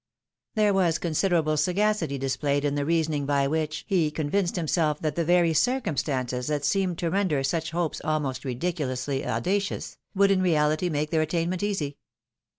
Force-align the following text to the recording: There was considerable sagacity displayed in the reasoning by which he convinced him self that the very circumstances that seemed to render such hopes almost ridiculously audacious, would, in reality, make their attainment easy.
There 0.55 0.73
was 0.73 0.97
considerable 0.97 1.57
sagacity 1.57 2.17
displayed 2.17 2.65
in 2.65 2.73
the 2.73 2.85
reasoning 2.87 3.27
by 3.27 3.45
which 3.47 3.85
he 3.87 4.09
convinced 4.09 4.57
him 4.57 4.67
self 4.67 4.99
that 5.01 5.15
the 5.15 5.23
very 5.23 5.53
circumstances 5.53 6.47
that 6.47 6.65
seemed 6.65 6.97
to 6.97 7.11
render 7.11 7.43
such 7.43 7.69
hopes 7.69 8.01
almost 8.03 8.43
ridiculously 8.43 9.23
audacious, 9.23 9.99
would, 10.15 10.31
in 10.31 10.41
reality, 10.41 10.89
make 10.89 11.11
their 11.11 11.21
attainment 11.21 11.61
easy. 11.61 11.99